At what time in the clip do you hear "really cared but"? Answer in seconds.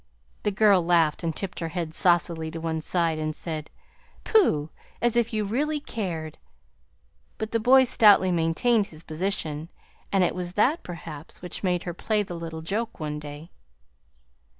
5.45-7.51